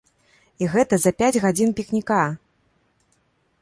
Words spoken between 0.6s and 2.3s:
І гэта за пяць гадзін пікніка!